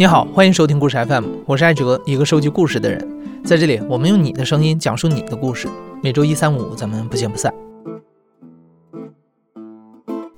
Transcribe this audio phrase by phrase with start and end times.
[0.00, 3.04] 你好，欢迎收听故事 FM，我是艾哲，一个收集故事的人。
[3.44, 5.66] 在这里，我们用你的声音讲述你的故事。
[6.04, 7.52] 每周一、三、五，咱们不见不散。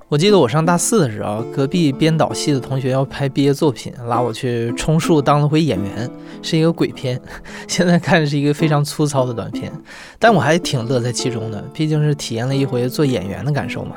[0.09, 7.20] 我记得我上大四的时候，隔壁编导系的同学要拍毕业作品，拉我去充数当了回演员，是一个鬼片。
[7.68, 9.70] 现在看是一个非常粗糙的短片，
[10.18, 13.97] 但我还挺乐在其中的，毕竟是体验了一回做演员的感受嘛。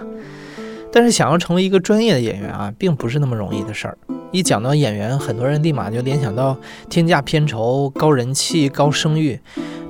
[0.92, 3.98] 但是想要成为一个专业的演员啊，并不是那么容易的事儿。
[4.34, 6.58] 一讲到演员，很多人立马就联想到
[6.90, 9.40] 天价片酬、高人气、高声誉，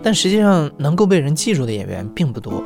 [0.04, 2.62] 但实际上能够被人记住的演员并不多。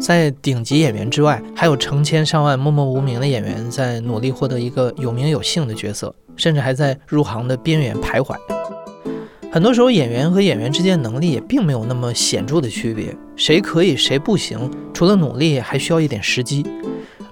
[0.00, 8.34] 在顶级演员之外，还有成千上万默默无名的演员在努力获得一个有名有姓的角色，甚至还在入行的边缘徘徊。
[9.52, 16.64] 很多时候，演员和演员之间能力也并没有那么显著的区别，谁可以谁不行，除了努力，还需要一点时机。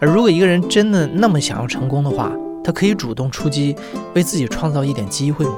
[0.00, 2.30] 而如果一个人真的那么想要成功的话，
[2.64, 3.76] 他可以主动出击，
[4.14, 5.54] 为自己创造一点机会吗？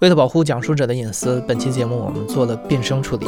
[0.00, 3.26] 为了保护讲述者的隐私，本期节目我们做了变声处理。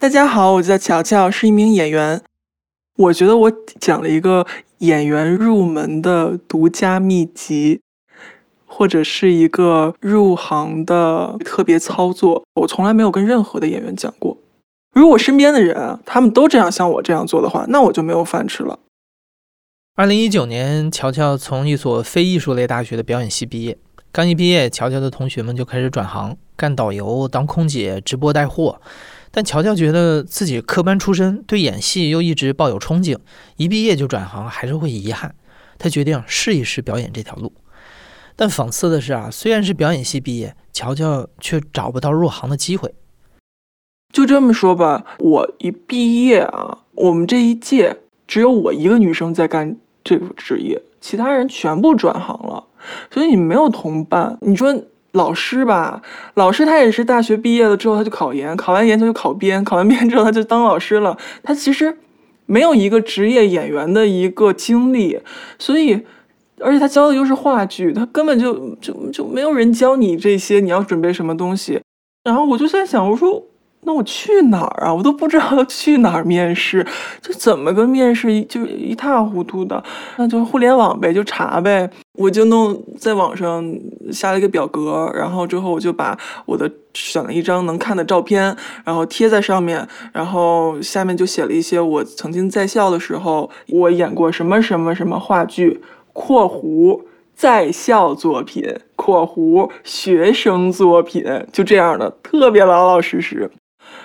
[0.00, 2.20] 大家好，我叫乔乔，是一名演员。
[2.96, 4.44] 我觉得我讲了一个
[4.78, 7.80] 演员入门的独家秘籍。
[8.68, 14.36] 或者是一个入行的特别操作，我从来没有跟任何的演员讲过。
[14.92, 18.78] 如果身边的人他们都这样像我这样做的话，那我就没有饭吃了。
[19.94, 23.78] 二零一九年，乔乔从一所非艺术类大学的表演系毕业。
[24.12, 28.80] 刚一毕业，乔乔的同学们就开始转行干导游、当空姐、直播带货。
[29.30, 33.18] 但乔乔觉得自己科班出身，对演戏又一直抱有憧憬，
[33.56, 35.34] 一毕业就转行还是会遗憾。
[35.78, 37.52] 他决定试一试表演这条路。
[38.34, 42.94] 但讽刺的是啊，虽然是表演系毕业，乔乔却找不到入行的机会。
[44.16, 47.94] 就这么说吧，我一毕业啊，我们这一届
[48.26, 52.64] 只有我一个女生在干这个职业，其他人全部转行了，
[53.10, 54.38] 所以你没有同伴。
[54.40, 54.74] 你说
[55.12, 56.00] 老师吧，
[56.32, 61.94] 老师他也是大学毕业了之后他就考研，考完研他就考编，考完编之后他就当老师了，他其实
[62.46, 65.20] 没有一个职业演员的一个经历，
[65.58, 66.06] 所以。
[66.60, 71.78] 而且他教的又是话剧，他根本就就就没有人教你这些，你要准备什么东西。
[72.24, 73.44] 然后我就在想，我说
[73.86, 74.92] 那我去哪儿啊？
[74.92, 76.84] 我都不知道 去哪儿面试，
[77.22, 79.82] 这怎么个面试就一塌糊涂的。
[80.16, 81.88] 那就互联网呗，就查呗。
[82.14, 83.64] 我就弄在网上
[84.10, 95.80] 下了一个表格，然后之后我就把我的选了一张能看的照片，然后贴在上面，然后下面就写了一些我曾经在校的时候我演过什么什么什么话剧。
[96.12, 97.02] 括弧
[97.34, 98.64] 在校作品，
[98.96, 101.22] 括弧学生作品，
[101.52, 103.48] 就这样的，特别老老实实。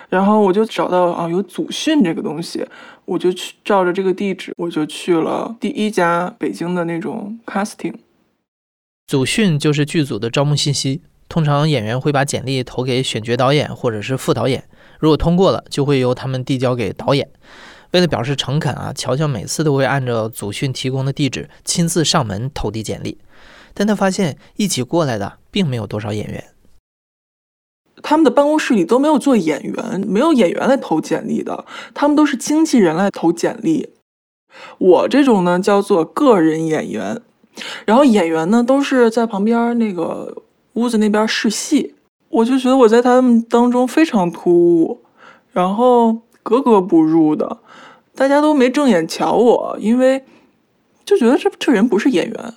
[0.10, 2.66] 然后我就找到啊，有组训这个东西，
[3.06, 7.96] 我就去照着这个地址，我就去了第一家北京的那种 casting。
[9.08, 14.64] 组训就是剧组的招募信息，通常演员会把简历投给选角导演或者是副导演，
[15.00, 17.30] 如果通过了，就会由他们递交给导演。
[17.92, 23.18] 为了表示诚恳啊，乔乔每次都会按照祖训提供的地址亲自上门投递简历，
[23.74, 26.42] 但他发现一起过来的并没有多少演员，
[28.02, 33.90] 他们的办公室里都没有做演员，没有演员来投简历的，他们都是经纪人来投简历。
[34.78, 37.22] 我这种呢叫做个人演员，
[37.86, 41.96] 然后演员呢都是在旁边那个屋子那边试戏，
[42.30, 45.02] 我就觉得我在他们当中非常突兀，
[45.52, 47.60] 然后格格不入的。
[48.14, 50.22] 大家都没正眼瞧我，因为
[51.06, 52.54] 就觉得这这人不是演员，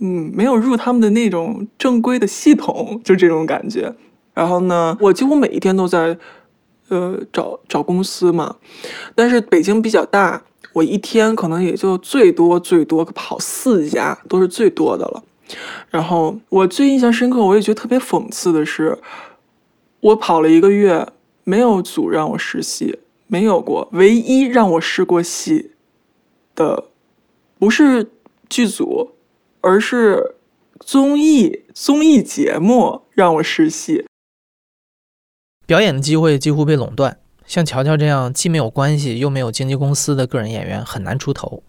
[0.00, 3.94] 嗯，没有入他们的那种正规的系统，就这种感觉。
[4.36, 6.16] 然后呢，我几乎每一天都在
[6.88, 8.54] 呃找找公司嘛，
[9.14, 10.42] 但是北京比较大，
[10.74, 15.24] 我一天可能也就最多最多跑四家，都是最多的了。
[15.88, 18.98] 然后我最印象深刻，我也觉得特别讽刺的是，
[20.00, 21.08] 我跑了一个月，
[21.44, 22.98] 没有组让我实习。
[23.28, 25.72] 没有过，唯一让我试过戏
[26.54, 26.84] 的，
[27.58, 28.12] 不是
[28.48, 29.10] 剧组，
[29.60, 30.36] 而是
[30.78, 34.05] 综艺综艺节目让我试戏。
[35.66, 41.64] 表演的机会几乎被垄断，像乔乔这样既没有关系又没有经纪公司的个人演员很难出头。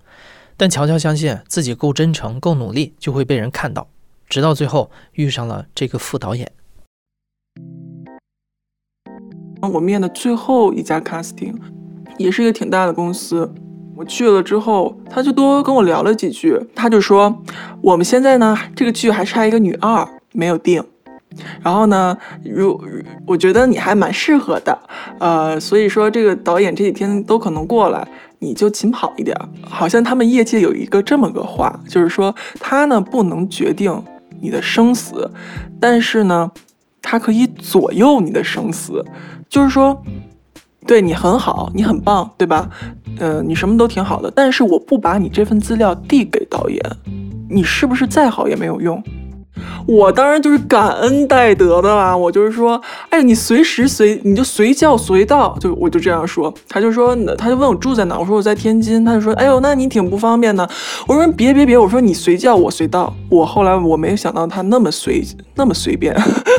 [0.55, 3.87] 但乔乔相信自己够真诚、够努力，就会被人看到。
[4.29, 6.51] 直到最后遇上了这个副导演。
[9.61, 11.55] 我面的最后一家 casting，
[12.19, 13.51] 也是一个挺大的公司。
[13.95, 16.59] 我去了之后，他就多跟我聊了几句。
[16.75, 17.35] 他就说，
[17.81, 20.83] 我们现在呢，这个剧还差一个女二没有定。
[21.61, 22.79] 然后呢，如
[23.25, 24.77] 我觉得你还蛮适合的，
[25.19, 28.07] 呃，所以说这个导演这几天都可能过来。
[28.39, 29.35] 你就勤跑一点。
[29.63, 33.91] 好像他们业界有一个这么个话，就是说他呢不能决定
[34.39, 35.27] 你的生死，
[35.79, 36.51] 但是呢，
[37.01, 39.03] 他可以左右你的生死。
[39.49, 39.99] 就是说，
[40.85, 42.69] 对你很好，你很棒，对吧？
[43.17, 46.79] 嗯，你什么都挺好的，但是我不把你这份资料递给导演，
[47.49, 49.03] 你是不是再好也没有用？
[49.87, 52.79] 我当然就是感恩戴德的啦，我就是说，
[53.09, 56.53] 哎，你随时随你就随叫随到，就我就这样说。
[56.67, 60.69] 他就说，他就问我住在哪，我说我在天津，他就说，哎呦，那你挺不方便的。
[61.07, 63.13] 我说别别别，我说你随叫我随到。
[63.29, 65.23] 我后来我没想到他那么随
[65.55, 66.13] 那么随便，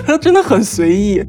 [0.07, 1.23] 他 真的很随意。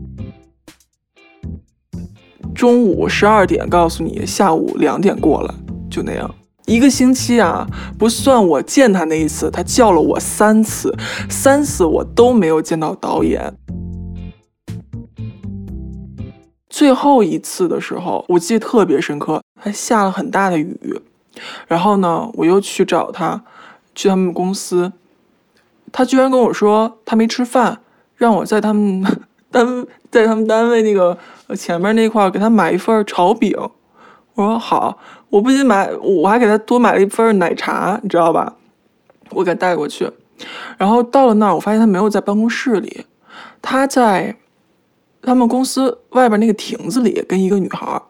[2.56, 5.54] 中午十二点告诉你，下午两点过了，
[5.92, 6.34] 就那样。
[6.70, 7.66] 一个星期啊，
[7.98, 10.96] 不算我见他那一次，他叫了我三次，
[11.28, 13.52] 三次我都没有见到导演。
[16.70, 21.02] 最后一次的时候，我记得特别深刻，还下了很大的雨。
[21.68, 23.44] 然后呢，我又去找他，
[23.96, 24.92] 去他们公司，
[25.92, 27.80] 他居然跟我说他没吃饭，
[28.16, 29.04] 让我在他们
[29.50, 31.18] 单在他们单位那个
[31.56, 33.58] 前面那块给他买一份炒饼。
[34.40, 34.98] 我说好。
[35.30, 38.56] 我不仅买，我还给他多买了一份奶茶，你知道吧？
[39.32, 40.10] 我给他带过去，
[40.78, 43.06] 然后到了那儿，我发现他没有在办公室里，
[43.62, 44.36] 他在
[45.22, 48.02] 他们公司外边那个亭子里跟一个女孩。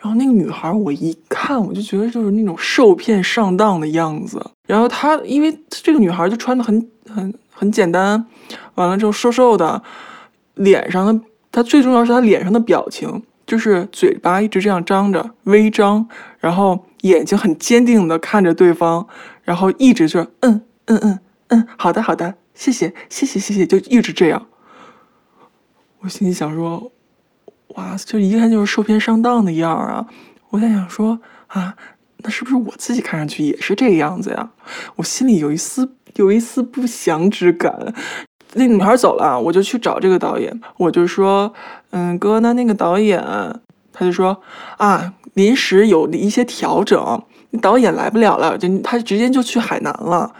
[0.00, 4.44] 然后那个女孩，我一看我就觉得就是那种受骗上当的样子。
[4.66, 8.26] 然后她，因为这个女孩就穿的很很很简单，
[8.74, 9.80] 完了之后瘦瘦的，
[10.56, 13.22] 脸上的，她最重要是她脸上的表情。
[13.46, 16.08] 就是嘴巴一直这样张着，微张，
[16.38, 19.06] 然后眼睛很坚定的看着对方，
[19.42, 21.18] 然后一直就嗯嗯嗯
[21.48, 24.46] 嗯，好的好的，谢谢谢谢谢谢，就一直这样。
[26.00, 26.90] 我心里想说，
[27.68, 30.06] 哇，就一看就是受骗上当的样儿啊！
[30.50, 31.18] 我在想说
[31.48, 31.74] 啊，
[32.18, 34.50] 那是不是我自己看上去也是这个样子呀？
[34.96, 37.94] 我心里有一丝有一丝不祥之感。
[38.54, 41.52] 那女孩走了，我就去找这个导演，我就说，
[41.90, 43.20] 嗯，哥，那那个导演，
[43.92, 44.40] 他就说，
[44.78, 47.22] 啊，临时有一些调整，
[47.60, 50.32] 导演来不了了，就他直接就去海南了，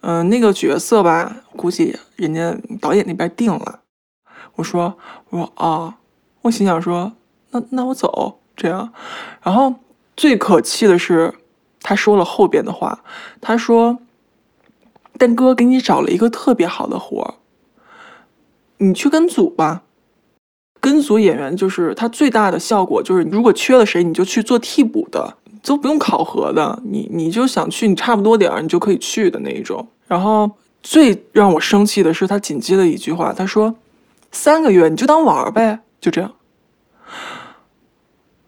[0.00, 3.80] 嗯，那个角色吧，估计人家导演那边定了。
[4.54, 4.96] 我说，
[5.28, 5.96] 我说啊，
[6.42, 7.12] 我心想说，
[7.50, 8.90] 那那我走，这样。
[9.42, 9.74] 然后
[10.16, 11.34] 最可气的是，
[11.82, 13.00] 他说了后边的话，
[13.40, 13.98] 他说，
[15.18, 17.34] 但哥给你找了一个特别好的活儿。
[18.78, 19.82] 你去跟组吧，
[20.80, 26.80] 跟组演员就是他最大的效果就是，如果缺了谁，你就去做替补的，都不用考核的。
[26.84, 29.86] 你你就想去，你差不多点儿，你就可以去的那一种。
[30.06, 30.50] 然后
[30.82, 33.74] 最让我生气的是，他紧接着一句话，他说
[34.32, 36.32] ：“三个月你就当玩儿呗，就这样。”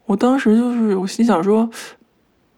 [0.06, 1.68] 我当时就是我心想说，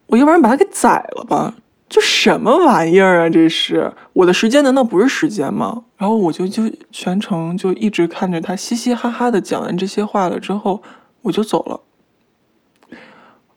[0.06, 1.54] 我要不然把他给宰了吧。
[1.92, 3.28] 这什么玩意儿啊！
[3.28, 5.84] 这是我的时间，难道不是时间吗？
[5.98, 10.82] 然后我就就全程就一直看着他嘻嘻哈哈的讲完这些话了之后，
[11.20, 11.78] 我就走了。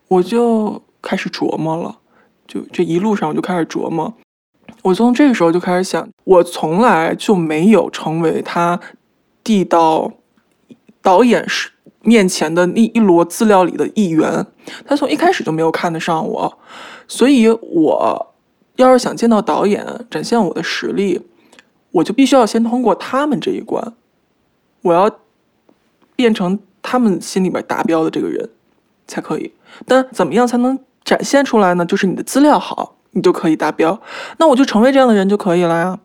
[0.09, 1.99] 我就开始琢磨了，
[2.45, 4.13] 就这一路上我就开始琢磨。
[4.81, 8.77] 我从这个时候就开始想，我从来就没有成为他
[9.45, 10.11] 递到
[11.01, 11.69] 导演是
[12.01, 14.45] 面前的那一摞资料里的一员。
[14.85, 16.59] 他从一开始就没有看得上我。
[17.07, 18.34] 所以，我
[18.75, 21.21] 要是想见到导演，展现我的实力，
[21.91, 23.93] 我就必须要先通过他们这一关。
[24.81, 25.19] 我要
[26.15, 28.49] 变成他们心里边达标的这个人，
[29.07, 29.51] 才可以。
[29.85, 31.85] 但怎么样才能展现出来呢？
[31.85, 34.01] 就是你的资料好，你就可以达标。
[34.37, 35.99] 那我就成为这样的人就可以了呀。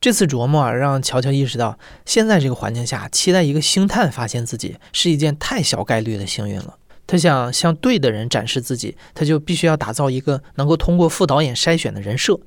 [0.00, 6.76] 这次琢磨啊，让乔乔意识到，现在这个环境下，期待一个星探发现自己，是一件太小概率的幸运了。
[7.06, 12.38] 他想向对的人展示自己，他就必须要打造一个能够通过副导演筛选的人设。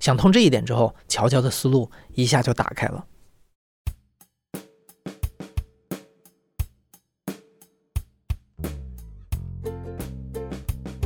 [0.00, 3.04] 想通这一点之后，乔乔的思路一下就打开了。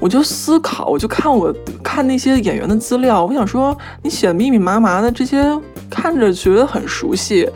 [0.01, 1.55] 我就思考，我就看我
[1.85, 5.43] 看那些演员的资料，我想说，你写的密密麻麻的这些，
[5.91, 7.47] 看着觉得很熟悉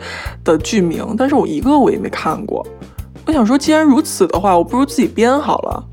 [0.43, 2.63] 的剧名，但是我一个我也没看过。
[3.25, 5.83] 我想说，既然如此的话，我不如自己编好了。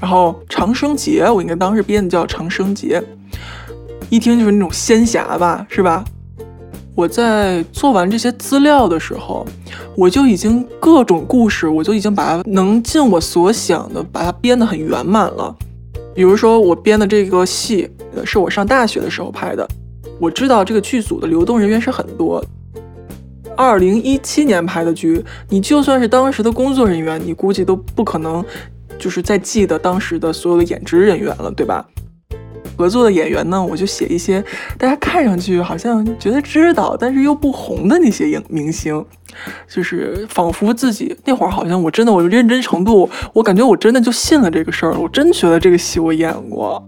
[0.00, 3.02] 然后长生节，我应该当时编的叫长生节，
[4.08, 6.04] 一听就是那种仙侠吧，是吧？
[6.94, 9.46] 我在做完这些资料的时候，
[9.96, 15.54] 我就已经各种故事，我就已经把它能尽我所想的把它编得很圆满了。
[16.14, 17.88] 比如说，我编的这个戏
[18.24, 19.68] 是我上大学的时候拍的，
[20.18, 22.44] 我知道这个剧组的流动人员是很多。
[23.58, 28.42] 二零一七年拍的剧，你就算是当时的工作人员，你估计都不可能
[28.96, 31.84] 就是在记得当时的所有的演职人员了，对吧？
[32.76, 34.40] 合作的演员呢，我就写一些
[34.78, 39.04] 大家看上去好像觉得知道，但是又不红的那些影明星，
[39.68, 46.80] 就是仿佛自己那会儿好像我真的我认真程度，我感觉我真的就信了这个事儿，我真觉得这个戏我演过。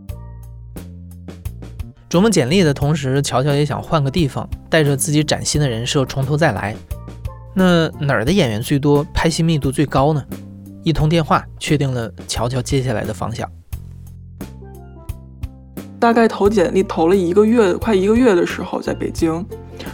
[2.10, 6.74] 琢磨简历的同时，乔乔也想换个地方，带着自己崭新的人设从头再来。
[7.54, 10.20] 那哪儿的演员最多，拍戏密度最高呢？
[10.82, 13.48] 一通电话确定了乔乔接下来的方向。
[16.00, 19.46] 大概投简历投了一个月，快一个月的时候，在北京，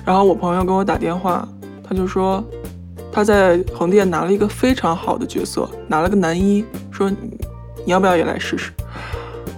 [0.02, 1.46] 然后我朋友给我打电话，
[1.86, 2.42] 他就说
[3.12, 7.38] 他在横店拿了一个非常好的角色，拿了个男一，说你
[7.84, 8.72] 要不要也来试试？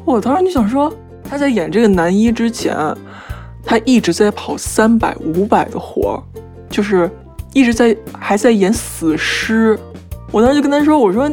[0.04, 0.92] 我当时就想说，
[1.28, 2.76] 他在演这个男一之前，
[3.64, 6.22] 他一直在跑三百、五百的活儿，
[6.70, 7.10] 就是
[7.52, 9.78] 一直在还在演死尸。
[10.30, 11.30] 我当时就跟他说，我说。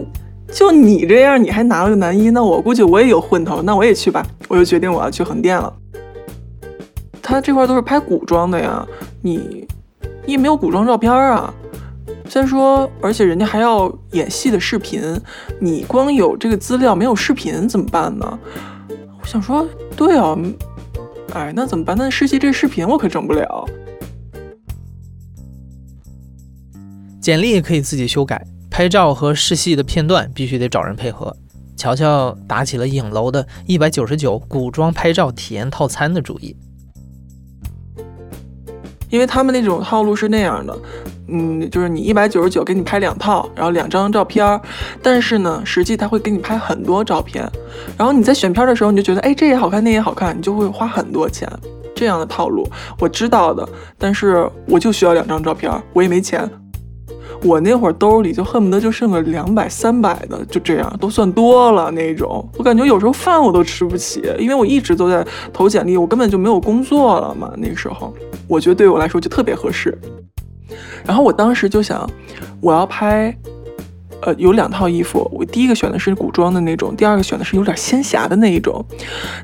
[0.53, 4.23] 就你这样，你还拿了个男一，那我估计我也有混头，那我也去吧。
[4.47, 5.73] 我就决定我要去横店了。
[7.19, 8.85] 他这块都是拍古装的呀，
[9.23, 9.67] 你
[10.23, 11.51] 你也没有古装照片啊。
[12.29, 15.01] 再说，而且人家还要演戏的视频，
[15.59, 18.39] 你光有这个资料没有视频怎么办呢？
[19.25, 19.67] 想说，
[19.97, 20.37] 对啊，
[21.33, 21.97] 哎，那怎么办？
[21.97, 23.67] 那试戏这视频我可整不了。
[27.19, 28.45] 简历可以自己修改。
[28.69, 31.33] 拍照和试戏的片段必须得找人配合。
[31.77, 36.53] 乔乔打起了影楼的一百九十九古装拍照体验套餐的主意，
[39.09, 40.77] 因为他们那种套路是那样的，
[41.27, 44.59] 嗯，就是你一百九十九给你拍两套，然后两张照片，
[45.01, 47.49] 但是呢，实际他会给你拍很多照片，
[47.97, 51.49] 然后你在选片的时候你就觉得，哎，这也好看，那也好看，你就会花很多钱。
[51.95, 52.69] 这样的套路
[52.99, 53.65] 我知道的，
[53.97, 56.49] 但是我就需要两张照片，我也没钱。
[57.43, 62.45] 我那会儿兜里就恨不得就剩个两百、三百的，就这样都算多了那种。
[62.57, 67.51] 我感觉有时候饭我都吃不起，因为我一直都在投简历，我根本就没有工作了嘛。
[67.57, 68.13] 那个时候，
[68.47, 69.97] 我觉得对我来说就特别合适。
[71.05, 72.09] 然后我当时就想，
[72.59, 73.35] 我要拍，
[74.21, 75.29] 呃，有两套衣服。
[75.33, 78.83] 我第一个选的是古装的那种，第二个选的是有点仙侠的那一种。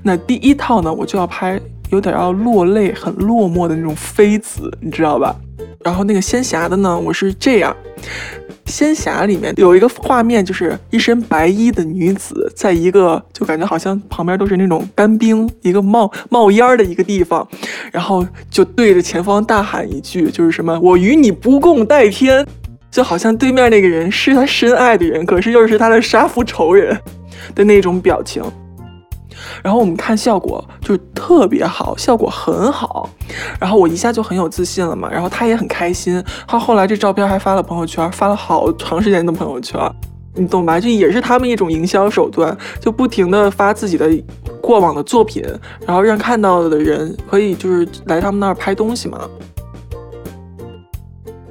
[0.04, 1.60] 那第一套呢，我就要拍
[1.92, 5.36] 有点要落泪、很落寞的那种妃子，你知道吧？
[5.84, 7.76] 然后那个仙侠的呢，我是这样，
[8.72, 17.46] 仙侠里面有一个画面，就是一身白衣的女子，在一个就感觉好像旁边都是那种干冰，一个冒冒烟的一个地方，
[17.92, 22.48] 然后就对着前方大喊一句，就是什么“我与你不共戴天”，
[22.90, 26.98] 就好像对面那个人是他深爱的人，可是又是他的杀父仇人
[27.54, 28.42] 的那种表情。
[29.64, 33.10] 然后我们看效果就特别好，效果很好，
[33.60, 35.10] 然后我一下就很有自信了嘛。
[35.12, 39.80] 然后他也很开心，他后来这照片还发了朋友圈，发了好长时间的朋友圈，
[40.36, 40.80] 你懂吧？
[40.80, 44.10] 这也是他们一种营销手段，就不停的发自己的
[44.62, 45.44] 过往的作品，
[45.86, 49.30] 然后让看到的人可以就是来他们那儿拍东西嘛。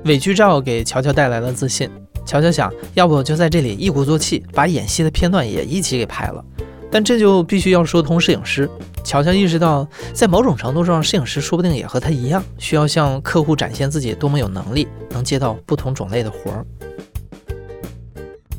[0.04, 1.90] 伪剧照给乔乔带来了自信，
[2.24, 6.42] 乔乔想要不就在这里一鼓作气，把演戏的片段也一起给拍了。
[6.90, 8.68] 但这就必须要说通摄影师。
[9.04, 16.66] 乔乔意识到，在某种程度上，摄影师说不定也和他一样，需要向客户展现自己多么有能力，能接到不同种类的活儿。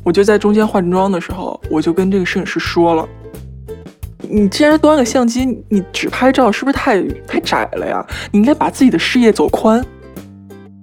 [0.02, 3.08] 我就在中间换装的时候，我就跟这个摄影师说了
[4.28, 8.04] ：“你既然端个相机，你只拍照是不是太太窄了呀？
[8.32, 9.84] 你应该把自己的视野走宽。”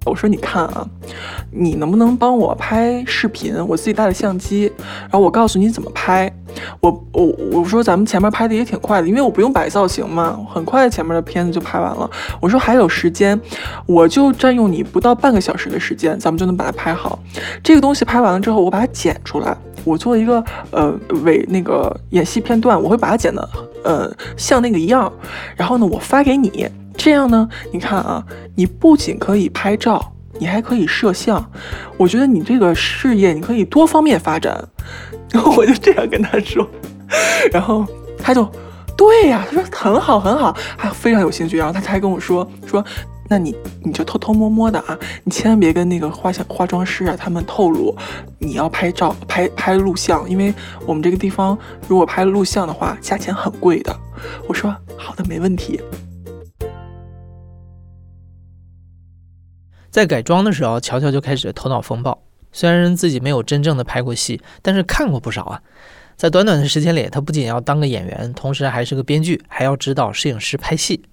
[0.05, 0.87] 我说：“你看啊。”
[1.51, 3.55] 你能不能帮我拍视频？
[3.67, 6.31] 我自己带了相机，然后我告诉你怎么拍。
[6.79, 12.07] 我我我说咱们前面拍的也挺快的，因为我不用摆造型嘛，很快前面的片子就拍完了。
[12.39, 13.39] 我说还有时间，
[13.87, 17.17] 我就占用你不到半个小时的时间，咱们就能把它拍好。
[17.63, 23.49] 这个东西拍完了之后，我把它剪出来，我做一个呃伪那个演戏片段，我会把它剪的
[23.83, 25.11] 呃像那个一样，
[25.55, 26.67] 然后呢我发给你，
[26.99, 28.23] 这样呢你看啊，
[28.55, 30.13] 你不仅可以拍照。
[30.41, 31.51] 你还可以摄像，
[31.97, 34.57] 我觉得你这个事业你可以多方面发展。
[35.31, 36.65] 然 后我就这样跟他说，
[37.51, 37.85] 然后
[38.17, 38.49] 他就
[38.95, 41.57] 对呀，他说很好很好，还非常有兴趣。
[41.57, 42.81] 然后他还跟我说说，
[43.27, 43.53] 那你
[43.83, 47.93] 你就偷偷摸摸的啊，你千万别跟那个化像化妆师啊他们透露
[48.37, 50.53] 你要拍照拍拍录像，因为
[50.85, 51.57] 我们这个地方
[51.89, 53.93] 如果拍录像的话，价钱很贵的。
[54.47, 55.81] 我说好的，没问题。
[59.99, 62.23] 在改装的时候，乔乔就开始头脑风暴。
[62.53, 65.61] 虽然自己没有真正的拍过戏，但是看过不少啊。
[66.15, 71.03] 在短短的时间里，他不仅要当个演员，同时还是个编剧，还要指导摄影师拍戏。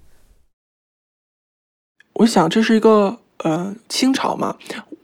[2.13, 4.55] 我想这是一个呃清朝嘛，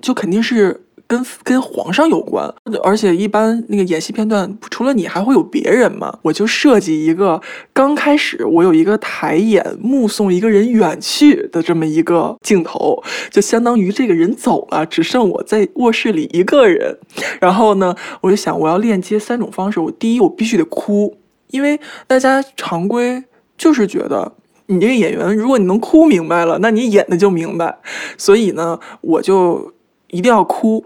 [0.01, 0.82] 就肯定是。
[1.13, 2.51] 跟跟皇上有关，
[2.83, 7.39] 而且一般那个演戏片段除了你还会有别人嘛，我就设计一个
[7.71, 16.97] 刚开始我有一个抬眼目送一个人远去的这么一个镜头，就相当于这个人走了，只剩我在卧室里一个人。
[17.39, 21.15] 然后呢，我就想我要链接三种方式，我第一我必须得哭，
[21.51, 23.23] 因为大家常规
[23.55, 24.33] 就是觉得。
[24.67, 27.77] 你这个演员，如果你能哭明白了，那你演的就明白。
[28.17, 29.73] 所以呢，我就
[30.13, 30.85] 一定要哭。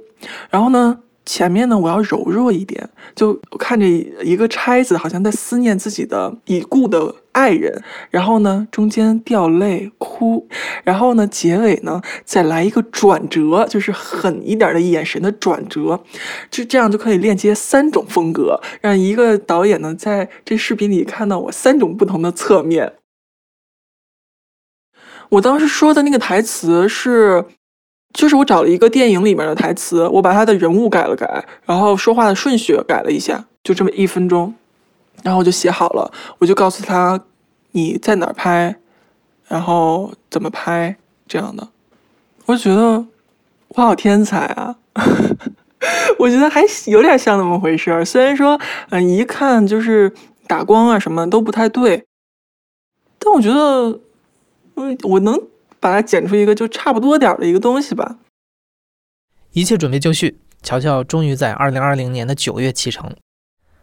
[0.50, 7.84] 然后呢，前面呢，我要柔弱一点，就看着一个钗子好像在思念自己的已故的爱人。
[8.10, 10.48] 然后呢，中间掉泪哭。
[10.84, 16.02] 然后呢，结尾呢，再来一个转折，就是狠一点的眼神的转折。
[16.50, 22.94] 就这样就可以链接三种风格，让一个导演呢，在这视频里看到我三种不同的侧面。
[25.30, 27.44] 我当时说的那个台词是，
[28.18, 34.52] 就是我找了一个电影里面的台词，我把他的人物改了改，然后说话的顺序改了一下，就这么一分钟，
[35.22, 37.24] 然后我就写好了，我就告诉他
[37.74, 38.76] 你在哪儿拍，
[39.48, 40.98] 然后怎么拍
[41.28, 41.68] 这样的。
[42.48, 43.06] 我觉得
[43.68, 44.76] 我好天才啊！
[46.18, 48.60] 我觉得还有点像那么回事儿，虽然说
[48.90, 50.12] 嗯一看就是
[50.48, 52.04] 打光啊什么都不太对，
[53.20, 54.00] 但我觉得
[54.78, 54.98] 嗯。
[55.04, 55.40] 我能
[55.80, 58.18] 把它剪出一个就差不多点儿的一个东西吧。
[59.54, 63.16] 一切准备就绪，乔乔终于在二零二零年的九月启程。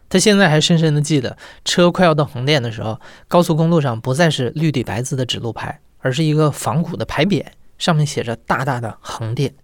[0.07, 1.35] 他现在还深深的记得，
[1.65, 7.45] 车快要到横店的时候，高速公路上不再是绿底白字的指路牌，而是一个仿古的牌匾，
[7.77, 9.55] 上面写着大大的“横店”。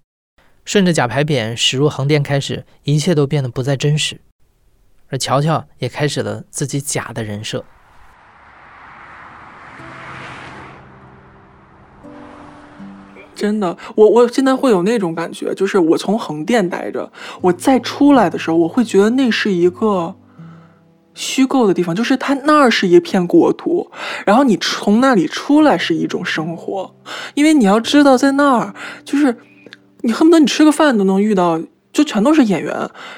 [0.65, 4.19] 顺着假牌匾驶入横店开始，一切都变得不再真实，
[5.09, 7.63] 而乔乔也开始了自己假的人设。
[13.41, 20.13] 真的，我我现在会有那种感觉，就是我从横店待着，我再出来的时候，我会觉得那是一个
[21.15, 23.89] 虚构的地方，就是它那儿是一片国土，
[24.27, 26.93] 然后你从那里出来是一种生活，
[27.33, 29.35] 因为你要知道，在那儿就是
[30.01, 31.59] 你恨不得你吃个饭都能遇到，
[31.91, 32.71] 就全都是演员，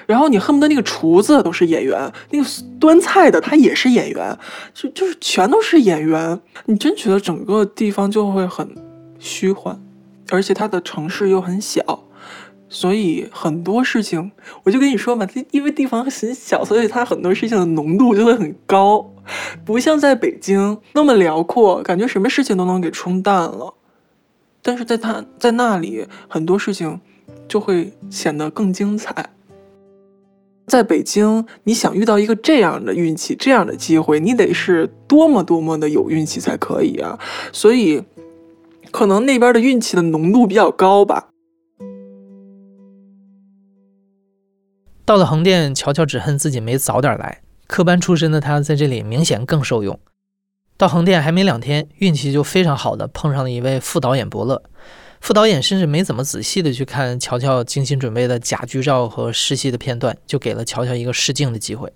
[0.06, 4.40] 然后你恨不得那个厨子都是演员，那个端菜的他也是演员，
[4.74, 8.66] 就就是全都是演员，你真觉得整个地方就会很
[9.20, 9.78] 虚幻。
[10.34, 12.06] 而且它的城市又很小，
[12.68, 14.32] 所以很多事情，
[14.64, 19.14] 我就跟你说嘛，因为地方很小，所以它很多事情的浓度就会很高，
[19.64, 23.76] 不像在北京那么辽阔，感觉什么事情都能给冲淡了。
[24.64, 27.00] 但是在它在那里，很多事情
[27.48, 29.30] 就会显得更精彩。
[30.66, 37.20] 在北京，你想遇到一个这样的运气、这样的机会，你得是多么多么的有运气才可以啊！
[37.52, 38.02] 所以。
[38.94, 41.30] 可能那边的运气的浓度比较高吧。
[45.04, 47.42] 到了横店，乔乔只恨自己没早点来。
[47.66, 50.00] 科班出身的他在这里明显更受用。
[50.78, 54.62] 到横店还没两天，运气就非常好的碰上了一位副导演伯乐。
[55.20, 61.92] 副导演甚至没怎么仔细的去看乔乔精心准备的假剧照和试戏的片段，就给了乔乔一个试镜的机会。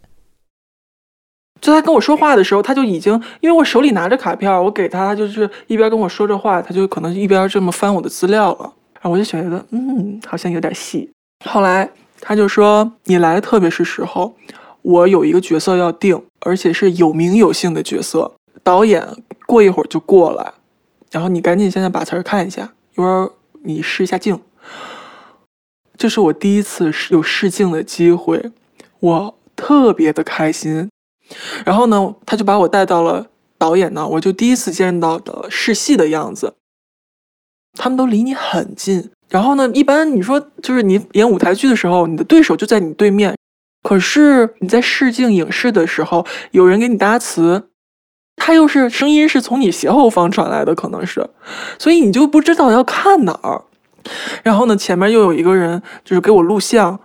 [1.60, 8.74] 就他跟我说话的时候，他就已经因为我手里拿着卡片，我给他，就是一边跟我说着话，他就可能一边这么翻我的资料了。
[8.94, 11.10] 然后我就觉得，嗯，好像有点戏。
[11.46, 11.90] 后来
[12.20, 14.36] 他就说：“你来的特别是时候，
[14.82, 18.32] 我有一个角色要定，而且是有名有姓的角色。
[18.64, 19.08] 导演
[19.46, 20.54] 过一会儿就过来，
[21.12, 23.32] 然后你赶紧现在把词儿看一下，一会儿
[23.64, 24.40] 你试一下镜。
[25.96, 28.52] 这是我第一次有试镜的机会，
[29.00, 30.90] 我特别的开心。”
[31.66, 33.26] 然后呢，他就把我带到了
[33.58, 36.54] 导演那，我就第一次见到的试戏的样子。
[37.80, 43.36] 他们都离你很近，然后呢，一般你说就是你演舞台剧的时候，你的对手就在你对面，
[43.84, 47.70] 可是你在试镜影视的时候，有人给你搭词，
[48.36, 51.30] 他又是声音是从你斜后方传来的，可能是，
[51.78, 53.62] 所以你就不知道要看哪儿。
[54.42, 57.00] 然后呢，前面又有一个人就是给我录像。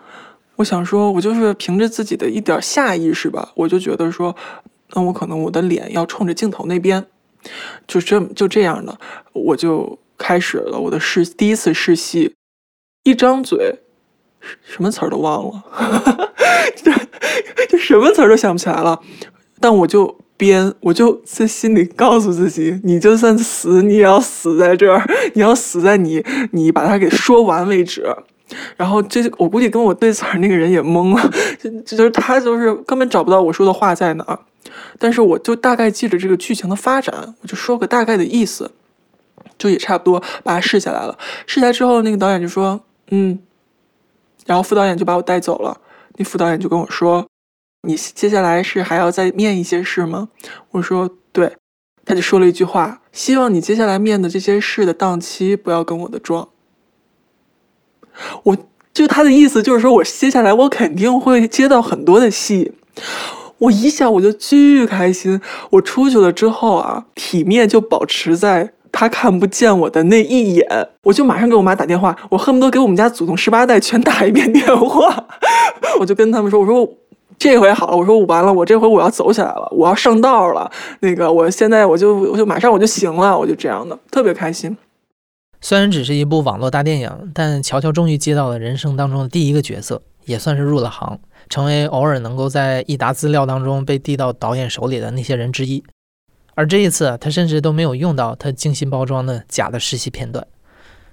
[0.62, 4.35] 我想说，我就是凭着自己的一点下意识吧，我就觉得说，
[4.94, 7.05] 那我可能我的脸要冲着镜头那边，
[7.88, 8.96] 就这就这样的，
[9.33, 12.37] 我就开始了我的试第一次试戏，
[13.03, 13.81] 一张嘴，
[14.62, 16.31] 什么词儿都忘了，
[16.77, 16.92] 就
[17.68, 19.01] 就什么词儿都想不起来了，
[19.59, 28.07] 但我就编，我就在心里告诉自己，你就算死，你也要死在这儿，你要死在你你把它给说完为止。
[28.76, 34.38] 然后这我估计跟我对词儿那个人也懵了，就就是他就是根本找不到我说的话在哪儿，
[34.98, 38.70] 但是我就大概记着这个剧情的发展，我就说个大概的意思，
[39.58, 41.16] 就也差不多把它试下来了。
[41.46, 43.38] 试下来之后，那个导演就说：“嗯，
[44.46, 45.80] 然后副导演就把我带走了。
[46.16, 47.26] 那副导演就跟我说
[47.86, 50.28] ：“你接下来是还要再面一些试吗？”
[50.72, 51.56] 我说：“对。”
[52.04, 56.48] 他就说了一句话：“希望你接下来面的这些事的档期不要跟我的撞。”
[58.42, 58.57] 我
[58.92, 62.72] 就他的意思就是说我接下来我肯定会接到很多的戏。
[63.59, 65.40] 我一下我就巨开心。
[65.70, 68.72] 我出去了之后啊，体面就保持在。
[68.94, 75.27] 他看不见我的那一眼，我就马上给我妈打电话，我恨不得给我们家祖宗十八代全打一遍电话。
[75.98, 76.87] 我就跟他们说：“我说
[77.38, 80.70] 这回好了，我说我完了，我这回我要走起来了，我要上道了。
[81.01, 84.77] 那个我现在我就我就马上我就行了，我就这样的，特别开心。”
[85.64, 95.85] 虽然只是一部网络大电影，但乔乔终于接到了人生当中的第一个角色，也算是入了行，成为偶尔能够在一沓资料当中被递到导演手里的那些人之一。
[96.57, 100.44] 而这一次，他甚至都没有用到他精心包装的假的实习片段。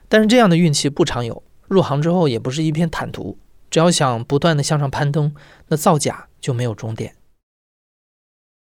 [0.07, 3.37] 但是这样的运气不常有，入行之后也不是一片坦途。
[3.69, 5.31] 只要想不断的向上攀登，
[5.67, 7.13] 那造假就没有终点。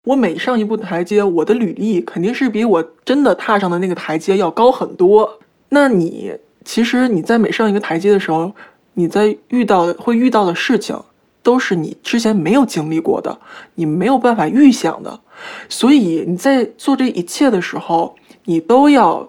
[0.06, 5.41] 我每上一步台阶，我的履历肯定是比我真的踏上的那个台阶要高很多。
[5.74, 6.32] 那你
[6.64, 8.54] 其实你在每上一个台阶的时候，
[8.94, 10.96] 你在遇到会遇到的事情。
[11.44, 13.36] 都是你之前没有经历过的，
[13.74, 15.20] 你没有办法预想的，
[15.68, 19.28] 所以你在做这一切的时候，你都要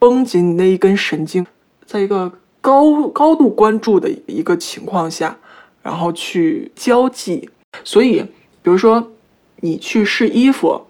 [0.00, 1.46] 绷紧你那一根神经，
[1.86, 5.38] 在一个高高度关注的一个情况下，
[5.80, 7.48] 然后去交际。
[7.84, 8.20] 所以，
[8.60, 9.12] 比如说
[9.60, 10.87] 你去试衣服，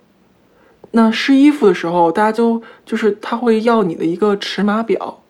[0.92, 5.22] 那试衣服的时候，大家就就是他会要你的一个尺码表，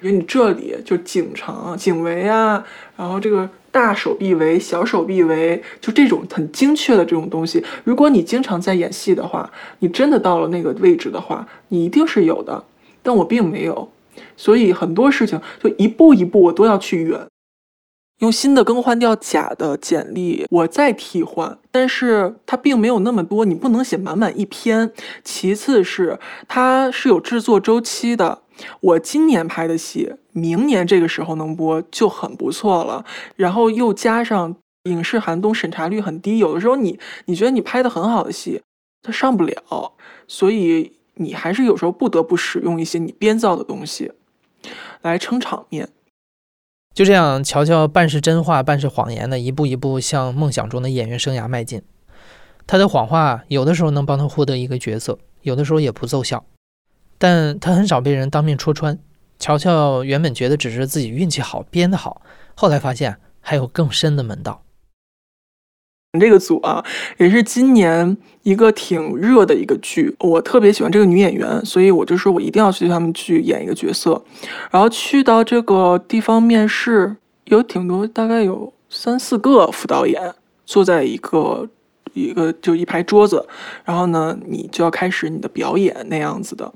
[0.00, 2.64] 比如你这里就颈长、颈围啊，
[2.96, 3.48] 然后这个。
[3.72, 7.62] 大手臂围、小手臂围，就这种很精确的这种东西。
[7.84, 12.64] 如果你经常在演戏的话，你真的到了那个位置的话，你一定是有的。
[13.02, 13.86] 但我并没有，
[14.34, 17.20] 所以很多事情就一步一步我都要去圆。
[18.18, 24.90] 用新的更换掉假的简历，我再替换，但是它并没有那么多，你不能写满满一篇。
[25.22, 28.40] 其次是它是有制作周期的。
[28.80, 33.04] 我今年拍的戏，明年这个时候能播就很不错了。
[33.36, 38.62] 然后又加上影视寒冬审查率很低，有的时候你你觉得你拍的很好的戏，
[39.02, 39.92] 它上不了，
[40.26, 44.10] 所以你还是有时候不得不使用一些你编造的东西
[45.02, 45.86] 来撑场面。
[46.96, 51.82] 就这样，乔乔半是真话半是谎言的，一步一步向梦想中的演员生涯迈进。
[52.66, 56.46] 他的谎话有的时候能帮他获得一个角色，有的时候也不奏效。
[57.18, 58.98] 但他很少被人当面戳穿。
[59.38, 62.22] 乔乔原本觉得只是自己运气好，编得好，
[62.54, 64.62] 后来发现还有更深的门道。
[66.18, 66.84] 这个组啊，
[67.18, 74.22] 也是今年一个挺热的一个剧，我特别喜欢这个女演员，所以我就说我一定要去他们去演一个角色。
[74.70, 81.68] 然后去到这个地方面试，有挺多，大概有三四个副导演坐在一个
[82.14, 83.46] 一个就一排桌子，
[83.84, 86.72] 然后呢，你就要开始你的表演那样子的。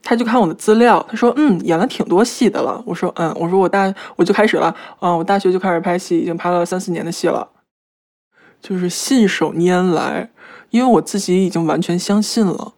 [0.00, 7.46] 他就看我的资料，他说：“嗯，演了挺多戏的了。”我说：“嗯，我说我大我就开始了，啊，我大学就开始拍戏，已经拍了三四年的戏了，
[8.60, 10.30] 就是信手拈来，
[10.70, 12.74] 因为我自己已经完全相信了。”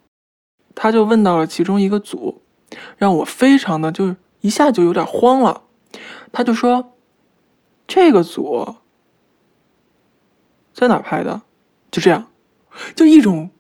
[0.75, 2.43] 他就问到了其中一个组，
[2.97, 5.63] 让我非常的就是一下就有点慌了。
[6.33, 6.93] 他就说
[7.87, 8.77] ：“这个组
[10.73, 11.43] 在哪拍的？”
[11.91, 12.29] 就这样，
[12.95, 13.51] 就一种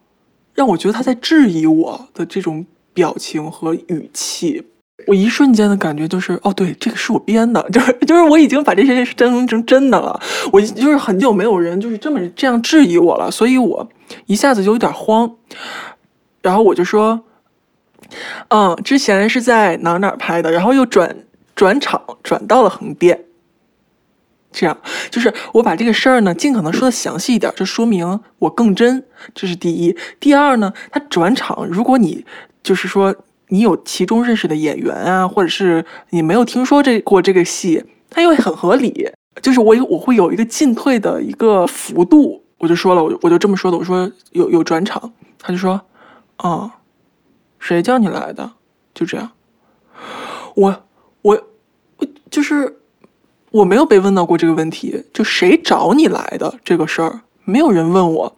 [0.54, 2.66] 让我觉得他在质疑我的这种。
[2.92, 4.66] 表情和语气，
[5.06, 10.20] 我一瞬间的感觉就是，哦，对，这个是我编的，就是就是我已经把这些事真成真的了。
[10.52, 13.88] 我就是很久没有人就是这么这样质疑我了，所以我
[14.26, 15.36] 一下子就有点慌。
[16.42, 17.20] 然后我就说，
[18.48, 23.24] 嗯，之前是在哪哪拍的，然后又转转场转到了横店。
[24.52, 24.76] 这样
[25.10, 29.96] 就是我把这个事儿呢尽可能说的详细一点，这说明我更真，这是第一。
[30.18, 32.24] 第二呢，他转场，如果你
[32.62, 33.14] 就是说
[33.50, 39.08] 你有其中认识的演员啊，或者是你没有听说这过这个戏，它又很合理。
[39.42, 45.80] 就是我我会有一个进退的一个幅度，我就说了，我我就这么说的，我说有有转场，他就说，
[46.36, 46.78] 啊，
[47.58, 48.50] 谁叫你来的？
[48.94, 49.30] 就这样，
[50.54, 50.82] 我
[51.22, 51.40] 我
[51.98, 52.76] 我就是。
[53.52, 58.36] 我没有被问到过这个问题，就谁找你来的这个事儿，没有人问我。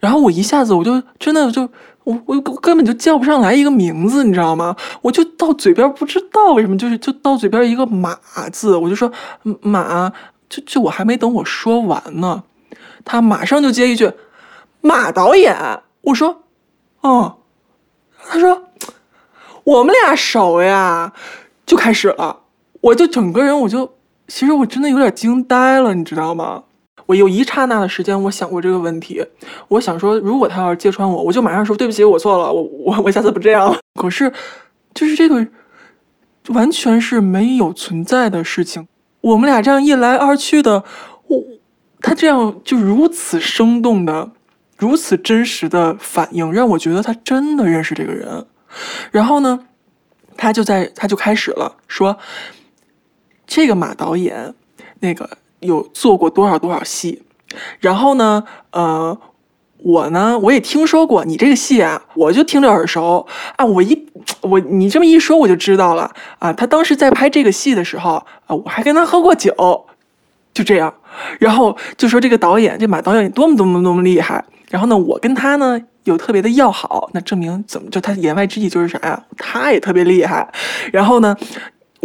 [0.00, 1.68] 然后我一下子我就真的就
[2.06, 4.76] 我我根本就叫不上来一个名字，你知道吗？
[5.02, 8.16] 我就到嘴边不知道为什么，就是就到嘴边一个马
[8.52, 9.10] 字，我就说
[9.60, 10.12] 马，
[10.48, 12.44] 就就我还没等我说完呢，
[13.04, 14.10] 他马上就接一句
[14.80, 15.54] 马导演。
[16.02, 16.44] 我说
[17.00, 17.38] 哦，
[18.28, 18.62] 他说
[19.64, 21.12] 我们俩熟呀，
[21.66, 22.40] 就开始了，
[22.80, 23.94] 我就整个人我就。
[24.28, 26.64] 其实我真的有点惊呆了，你知道吗？
[27.06, 29.24] 我有一刹那的时间，我想过这个问题。
[29.68, 33.78] 我想说，如果他要是揭穿我，我就马上说对不起，我错了，我我我下次不这样了。
[33.94, 34.32] 可是，
[34.92, 35.46] 就是这个
[36.48, 38.86] 完全是没有存在的事情。
[39.20, 40.84] 我们俩这样一来二去的，
[41.28, 41.42] 我
[42.00, 44.30] 他这样就如此生动的、
[44.76, 48.46] 如此真实的反应，让我觉得他真的认识这个人。
[49.10, 49.66] 然后呢，
[50.36, 52.16] 他就在他就开始了说。
[53.48, 54.52] 这个马导演，
[54.98, 57.22] 那个有做过多少多少戏，
[57.80, 59.16] 然后呢，呃，
[59.78, 63.26] 我呢，我也听说过你这个戏啊，我就听着耳熟
[63.56, 64.06] 啊，我一
[64.40, 66.52] 我你这么一说，我就知道了啊。
[66.52, 68.14] 他当时在拍这个戏的时候
[68.46, 69.52] 啊，我还跟他喝过酒，
[70.54, 70.92] 就这样，
[71.38, 74.42] 然后就说这个导演，这马导演多么多么多么厉害。
[74.70, 79.22] 然后呢，我跟他呢有特别的要好，那证明怎么就他言外之意就是啥呀？
[79.36, 80.52] 他也特别厉害。
[80.92, 81.36] 然后呢？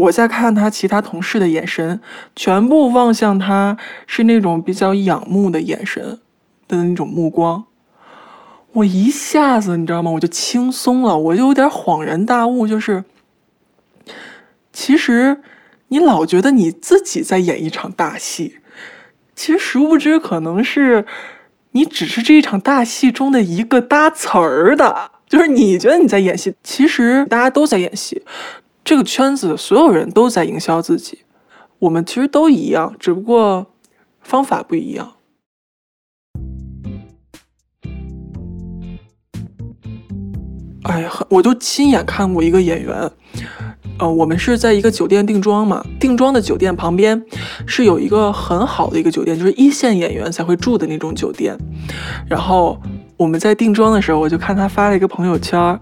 [0.01, 2.01] 我在看他其他同事的眼神，
[2.35, 6.19] 全部望向他，是那种比较仰慕的眼神
[6.67, 7.65] 的那种目光。
[8.73, 10.09] 我一下子，你知道吗？
[10.11, 13.03] 我就轻松了，我就有点恍然大悟，就是，
[14.73, 15.41] 其实
[15.89, 18.57] 你老觉得你自己在演一场大戏，
[19.35, 21.05] 其实殊不知可能是
[21.71, 28.23] 你只是这一场大戏中的一个搭词儿的，就是你觉得你在演戏，其实大家都在演戏。
[28.91, 31.19] 这个圈子所有人都在营销自己，
[31.79, 33.67] 我们其实都一样，只不过
[34.19, 35.13] 方法不一样。
[40.83, 43.09] 哎呀，我就亲眼看过一个演员，
[43.97, 47.23] 呃，我们是在一个酒店定妆嘛，定妆的酒店旁边
[47.65, 51.57] 是有一个很好的一个酒店，就是一线演员才会住的那种酒店。
[52.27, 52.77] 然后
[53.15, 55.79] 我们在定妆的时候，我就看他发了一个朋友圈，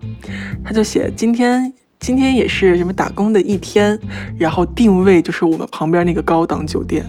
[0.64, 1.74] 他就写今天。
[2.00, 4.00] 今天也是什么打工的一天，
[4.38, 7.06] 然后定位就是我们旁边那个高档酒店，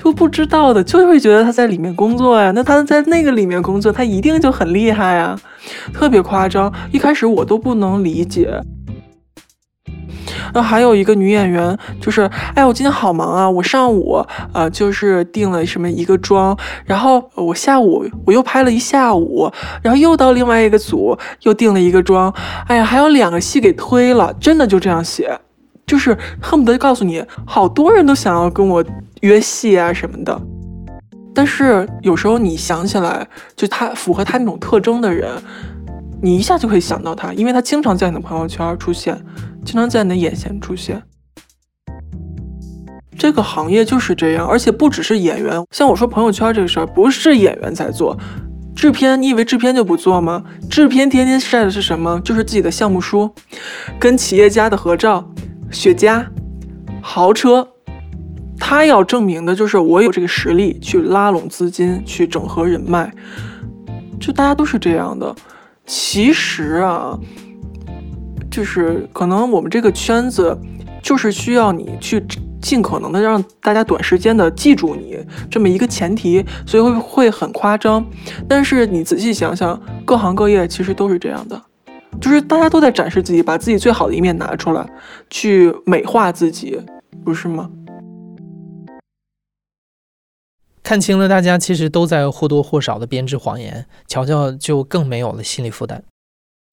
[0.00, 5.38] 说不知道的就会觉得他在里面工作呀，那他在那个里面工作，他一定就很厉害呀，
[5.92, 6.72] 特别夸张。
[6.92, 8.58] 一开始我都不能理解。
[10.52, 13.48] 那还有一个女演员，就是，哎，我今天好忙啊！
[13.48, 19.50] 我上午呃，就是定了什么一个妆，然后我下午我又拍了一下午，
[19.82, 22.32] 然后又到另外一个组又订了一个妆，
[22.66, 25.38] 哎呀，还有两个戏给推了，真的就这样写，
[25.86, 28.84] 就是恨不得告诉你，好多人都想要跟我
[29.22, 30.40] 约戏啊什么的。
[31.34, 33.26] 但是有时候你想起来，
[33.56, 35.28] 就他符合他那种特征的人，
[36.22, 39.20] 你一下就可以想到他，因为他经常在你的朋友圈出现。
[39.64, 41.02] 经常在你的眼前出现，
[43.18, 45.64] 这个行业就是这样，而且不只是演员。
[45.70, 48.16] 像我说朋友圈这个事儿，不是演员在做，
[48.76, 50.44] 制片，你以为制片就不做吗？
[50.68, 52.20] 制片天天晒的是什么？
[52.20, 53.34] 就是自己的项目书，
[53.98, 55.28] 跟企业家的合照，
[55.70, 56.24] 雪茄，
[57.00, 57.66] 豪车。
[58.60, 63.12] 他要证明的就是我有这个实力去拉拢资金，去整合人脉。
[64.20, 65.34] 就大家都是这样的。
[65.86, 67.18] 其实啊。
[68.54, 70.56] 就是可能我们这个圈子，
[71.02, 72.24] 就是需要你去
[72.62, 75.18] 尽可能的让大家短时间的记住你
[75.50, 78.06] 这么一个前提，所以会会很夸张。
[78.48, 81.60] 但是你仔细想想，各行各业其实都是这样的，
[82.20, 84.88] 就是大家都在展示自己，把自己最好的一面拿出来，
[85.28, 86.80] 去美化自己，
[87.24, 87.68] 不是吗？
[90.84, 96.04] 看清了，大家其实都在或多或少的编织谎言，乔乔就更没有了心理负担。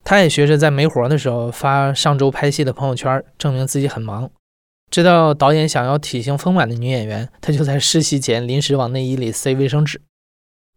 [0.03, 4.29] 他也学着在没活的时候发上周拍戏的朋友圈，证明自己很忙。
[4.89, 10.01] 知道导演想要体型丰满的女演员，他就在试戏前临时往内衣里塞卫生纸。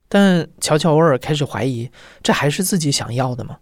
[0.08, 1.90] 但乔乔偶尔开始怀疑，
[2.22, 3.58] 这还是自己想要的吗？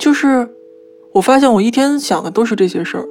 [0.00, 0.48] 就是
[1.14, 3.06] 我发现我一天想的都是这些事儿，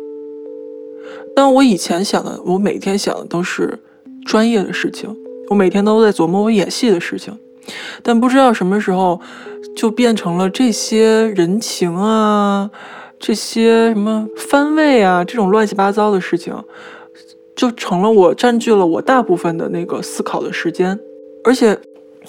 [1.34, 3.80] 但我以前想的，我每天想的都是
[4.26, 5.16] 专业的事情，
[5.50, 7.40] 我每天都在琢磨我演戏的事情。
[8.04, 9.20] 但不知道什么时候，
[9.76, 12.70] 就变成了这些人情啊，
[13.20, 16.54] 这些什么番位啊，这种乱七八糟的事情，
[17.56, 21.00] 就成了我占据了我大部分的那个思考的时间。
[21.44, 21.78] 而且，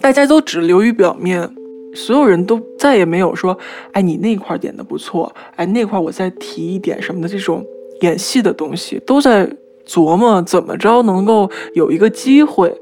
[0.01, 1.49] 大家都只流于表面，
[1.95, 3.57] 所有人都再也没有说，
[3.93, 7.65] 哎，你那块点的不错，哎，那块我再提一点什么的这种
[8.03, 9.51] 演戏的东西，都在
[9.87, 12.73] 琢磨怎么着能够有一个机会。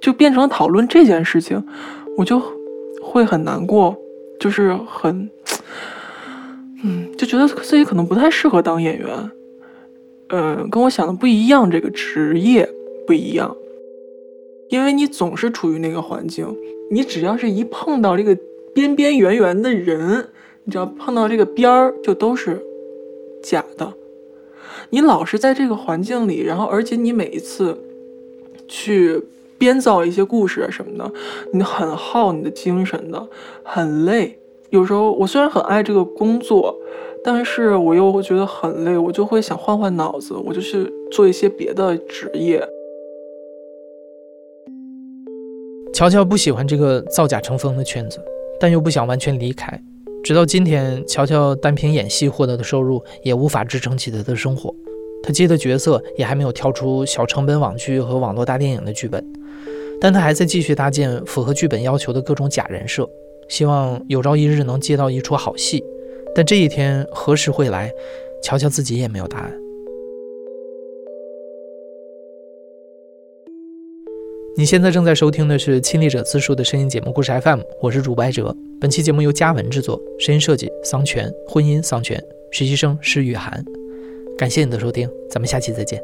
[0.00, 1.62] 就变成了讨论这件事情，
[2.16, 2.40] 我就
[3.02, 3.96] 会很难过，
[4.38, 5.28] 就是很，
[6.84, 9.30] 嗯，就觉得自己可能不太适合当演员，
[10.28, 12.68] 嗯，跟我想的不一样，这个职业
[13.06, 13.56] 不一样，
[14.68, 16.46] 因为你总是处于那个环境，
[16.90, 18.36] 你只要是一碰到这个
[18.74, 20.28] 边边缘缘的人，
[20.64, 22.62] 你只要碰到这个边儿，就都是
[23.42, 23.92] 假的。
[24.90, 27.76] 你老是在这个环境里，然后而且你每一次
[28.66, 29.20] 去
[29.58, 31.12] 编造一些故事啊什么的，
[31.52, 33.28] 你很耗你的精神的，
[33.62, 34.38] 很累。
[34.70, 36.74] 有时候我虽然很爱这个工作，
[37.24, 42.62] 但是我又会觉得很累，我就会想换换脑子，我就去做一些别的职业。
[45.94, 48.20] 乔乔不喜欢这个造假成风的圈子，
[48.60, 49.82] 但又不想完全离开。
[50.22, 54.72] 直到今天，乔乔单凭演戏获得的收入也无法支撑起他的生活，
[55.28, 59.22] 他接的角色也还没有跳出小成本网剧和网络大电影的剧本，
[60.00, 63.06] 但他还在继续搭建符合剧本要求的各种假人设。
[63.46, 65.84] 希望有朝一日能接到一出好戏，
[66.34, 67.92] 但这一天何时会来，
[68.42, 69.54] 乔乔自己也没有答案。
[74.56, 78.56] 你现在正在收听的是亲历者自述的声音节目故事 FM，我是主播哲。
[78.80, 82.18] 本期节目由嘉文制作，声音设计桑泉，婚姻桑泉，
[82.50, 83.62] 实习生施雨涵。
[84.38, 86.00] 感谢你的收听，咱们下期再见。